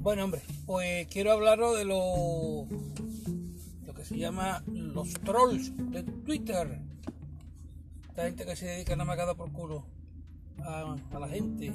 [0.00, 2.66] Bueno, hombre, pues quiero hablaros de lo,
[3.86, 6.80] lo que se llama los trolls de Twitter.
[8.08, 9.84] Esta gente que se dedica a nada por culo
[10.64, 11.70] a, la gente.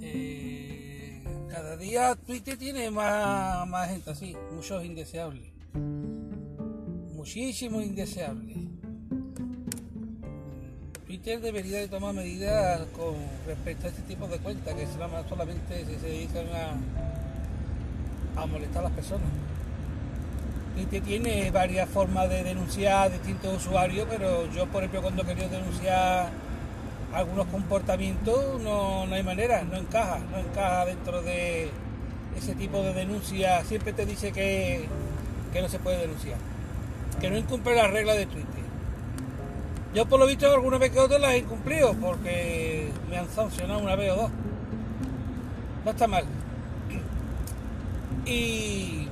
[0.00, 5.52] Eh, cada día Twitter tiene más, más gente así, muchos indeseables.
[7.12, 8.75] Muchísimos indeseables.
[11.16, 13.14] Twitter debería de tomar medidas con
[13.46, 16.44] respecto a este tipo de cuentas que solamente se dedican
[18.36, 19.26] a, molestar a las personas.
[20.74, 25.48] Twitter tiene varias formas de denunciar a distintos usuarios, pero yo, por ejemplo, cuando quería
[25.48, 26.28] denunciar
[27.14, 31.70] algunos comportamientos, no, hay manera, no encaja, no encaja dentro de
[32.36, 33.64] ese tipo de denuncia.
[33.64, 34.84] Siempre te dice que,
[35.50, 36.36] que no se puede denunciar,
[37.18, 38.65] que no incumple las reglas de Twitter.
[39.96, 43.80] Yo por lo visto alguna vez que otra las he incumplido porque me han sancionado
[43.80, 44.30] una vez o dos.
[45.86, 46.26] No está mal.
[48.26, 49.08] Y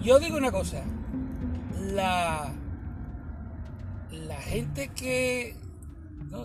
[0.00, 0.82] yo digo una cosa,
[1.92, 2.50] la,
[4.10, 5.54] la gente que,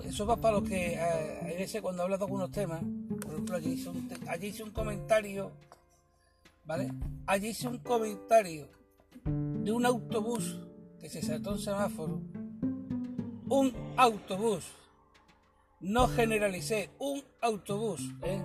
[0.04, 2.82] eso va para los que eh, a, veces cuando hablas de algunos temas,
[3.22, 5.50] por ejemplo allí hice un, allí hice un comentario,
[6.66, 6.92] ¿vale?
[7.26, 8.77] Allí hice un comentario
[9.26, 10.60] de un autobús
[11.00, 12.22] que se saltó un semáforo.
[13.50, 14.66] Un autobús.
[15.80, 18.42] No generalicé, un autobús, ¿eh?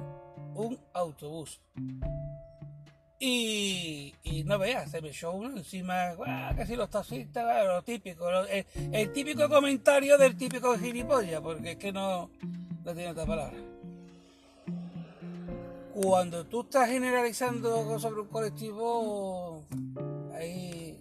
[0.54, 1.60] Un autobús.
[3.24, 6.16] Y, y no veas, se me echó uno encima,
[6.56, 12.30] casi los taxistas, lo típico, el, típico comentario del típico gilipollas, porque es que no,
[12.84, 13.56] no tiene otra palabra.
[15.94, 19.66] Cuando tú estás generalizando sobre un colectivo,
[20.42, 20.98] ahí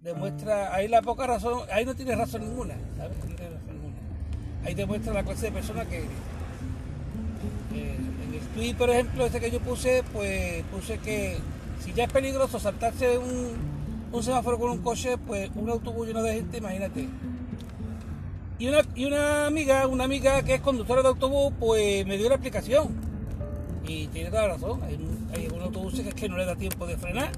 [0.00, 3.16] demuestra, ahí la poca razón, ahí no tiene razón ninguna, ¿sabes?
[3.18, 3.96] No tiene razón ninguna.
[4.64, 6.04] Ahí demuestra la clase de persona que
[7.72, 11.38] en el tweet, por ejemplo, ese que yo puse, pues puse que
[11.80, 13.54] si ya es peligroso saltarse un,
[14.12, 17.08] un semáforo con un coche, pues un autobús lleno de gente, imagínate.
[18.58, 22.28] Y una, y una amiga, una amiga que es conductora de autobús, pues me dio
[22.28, 22.94] la explicación
[23.86, 24.82] y tiene toda la razón.
[24.84, 24.98] Hay,
[25.34, 27.32] hay algunos autobuses que es que no le da tiempo de frenar.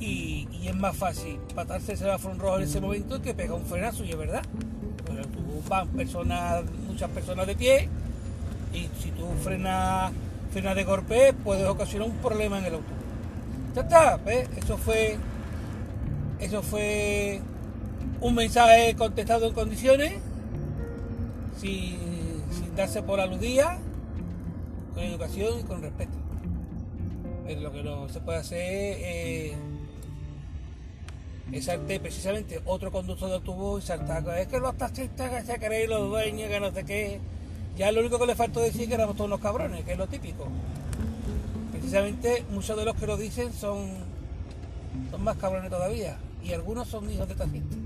[0.00, 4.04] Y, es más fácil patarse el semáforo rojo en ese momento que pega un frenazo,
[4.04, 4.42] y es verdad.
[5.10, 7.88] El autobús van personas, muchas personas de pie,
[8.72, 10.12] y si tú frenas,
[10.52, 12.98] frenas de golpe, puedes ocasionar un problema en el autobús.
[13.74, 14.48] Ya está, ¿ves?
[14.56, 15.16] Eso fue.
[16.38, 17.40] Eso fue
[18.20, 20.14] un mensaje contestado en condiciones,
[21.60, 21.96] sin,
[22.76, 23.78] darse por aludida
[24.94, 26.12] con educación y con respeto.
[27.46, 29.52] Pero lo que no se puede hacer es
[31.62, 34.38] saltar precisamente otro conductor de autobús y saltar.
[34.38, 37.20] Es que los taxistas que se creen los dueños, que no sé qué.
[37.76, 40.06] Ya lo único que le faltó decir que éramos todos unos cabrones, que es lo
[40.06, 40.46] típico.
[41.72, 43.88] Precisamente muchos de los que lo dicen son,
[45.10, 46.18] son más cabrones todavía.
[46.44, 47.78] Y algunos son hijos de taxistas.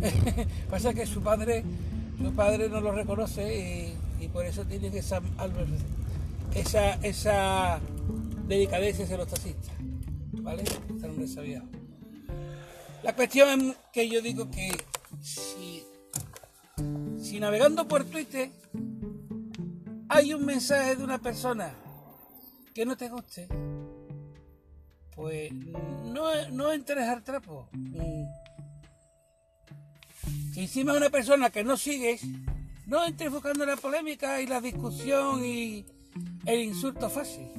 [0.70, 1.64] Pasa que su padre,
[2.22, 5.22] su padre no lo reconoce y, por eso tiene que ser
[6.54, 7.80] esa, esa
[8.46, 9.74] delicadeza de los taxistas.
[10.32, 10.64] ¿Vale?
[13.02, 14.70] La cuestión es que yo digo que
[15.20, 15.84] si,
[17.38, 18.50] navegando por Twitter
[20.08, 21.72] hay un mensaje de una persona
[22.74, 23.48] que no te guste,
[25.14, 27.68] pues no, no entres al trapo.
[30.52, 32.22] Si encima una persona que no sigues,
[32.86, 35.86] no entres buscando la polémica y la discusión y,
[36.46, 37.50] el insulto fácil.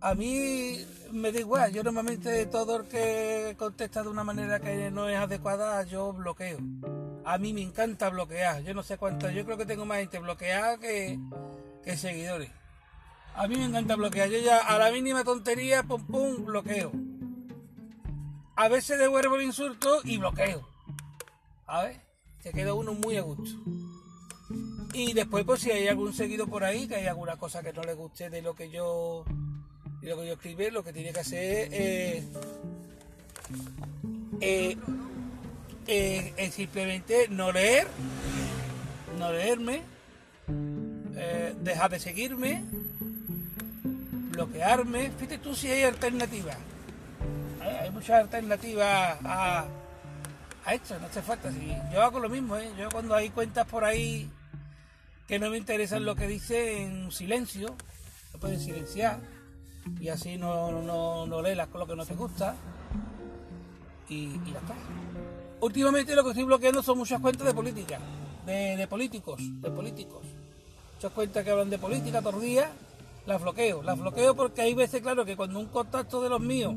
[0.00, 0.78] A mí
[1.10, 5.18] me da igual, yo normalmente todo el que contesta de una manera que no es
[5.18, 6.58] adecuada, yo bloqueo.
[7.24, 10.20] A mí me encanta bloquear, yo no sé cuánto, yo creo que tengo más gente
[10.20, 11.18] bloqueada que,
[11.84, 12.50] que seguidores.
[13.34, 16.92] A mí me encanta bloquear, yo ya a la mínima tontería, pum pum, bloqueo.
[18.54, 20.68] A veces devuelvo el insulto y bloqueo.
[21.66, 22.00] A ver,
[22.40, 23.58] se queda uno muy a gusto.
[24.92, 27.82] Y después, pues si hay algún seguido por ahí, que hay alguna cosa que no
[27.82, 29.24] le guste de lo que yo
[30.00, 32.24] de lo que yo escribí, lo que tiene que hacer es,
[34.40, 34.76] eh,
[35.86, 37.88] eh, simplemente no leer,
[39.18, 39.82] no leerme,
[41.16, 42.64] eh, dejar de seguirme,
[44.30, 45.10] bloquearme.
[45.10, 46.56] Fíjate tú si hay alternativas.
[47.60, 49.66] Hay, muchas alternativas a,
[50.64, 51.50] a esto, no hace falta.
[51.50, 54.30] Si yo hago lo mismo, yo cuando hay cuentas por ahí
[55.26, 57.74] que no me interesan lo que dice en silencio,
[58.32, 59.18] lo pueden silenciar
[60.00, 62.54] y así no, no, no lees lo que no te gusta
[64.08, 64.74] y, ya está.
[65.60, 67.98] Últimamente lo que estoy bloqueando son muchas cuentas de política,
[68.46, 70.22] de, políticos, de políticos.
[71.02, 72.68] Os cuenta que hablan de política todos los días,
[73.26, 73.82] las bloqueo.
[73.82, 76.74] Las bloqueo porque hay veces, claro, que cuando un contacto de los míos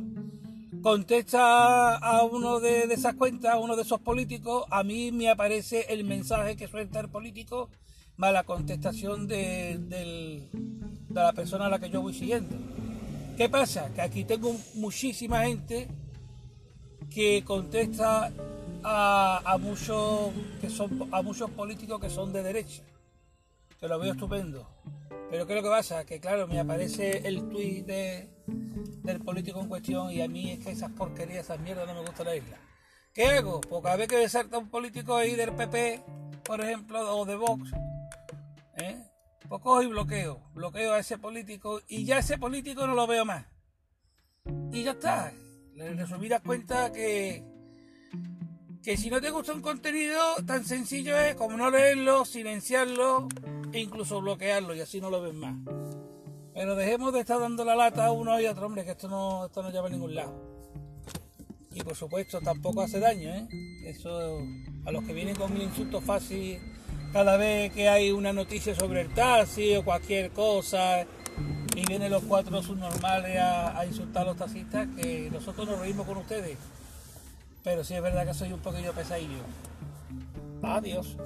[0.82, 5.86] contesta a uno de, esas cuentas, a uno de esos políticos, a mí me aparece
[5.90, 7.70] el mensaje que suelta el político
[8.18, 10.50] más la contestación de, de
[11.14, 12.56] la persona a la que yo voy siguiendo.
[13.38, 13.90] ¿Qué pasa?
[13.94, 15.88] Que aquí tengo muchísima gente
[17.10, 18.32] que contesta
[18.84, 22.84] a, muchos que son a muchos políticos que son de derecha.
[23.80, 24.68] Que lo veo estupendo.
[25.30, 26.06] Pero ¿qué es lo que pasa?
[26.06, 30.60] Que claro, me aparece el tuit de, del político en cuestión y a mí es
[30.60, 32.58] que esas porquerías, esas mierdas no me gustan la isla.
[33.14, 33.62] ¿Qué hago?
[33.62, 36.02] Porque a ver que salta un político ahí del PP,
[36.44, 37.72] por ejemplo, o de Vox,
[38.78, 39.11] ¿eh?
[39.48, 40.42] Pues cojo y bloqueo.
[40.54, 43.46] Bloqueo a ese político y ya ese político no lo veo más.
[44.72, 45.34] Y ya está.
[45.76, 47.44] En resumidas cuenta que,
[48.84, 53.28] que si no te gusta un contenido, tan sencillo es como no leerlo, silenciarlo
[53.72, 55.56] e incluso bloquearlo y así no lo ven más.
[56.54, 59.08] Pero dejemos de estar dando la lata a uno y a otro, hombre, que esto
[59.08, 60.52] no, esto no lleva a ningún lado.
[61.74, 63.48] Y por supuesto tampoco hace daño, ¿eh?
[63.86, 64.40] Eso
[64.86, 66.60] a los que vienen con un insulto fácil
[67.12, 71.06] cada vez que hay una noticia sobre el taxi o cualquier cosa
[71.76, 76.06] y vienen los cuatro subnormales a, a insultar a los taxistas, que nosotros nos reímos
[76.06, 76.58] con ustedes.
[77.64, 79.44] Pero sí es verdad que soy un poquillo pesadillo.
[80.64, 81.18] Adiós.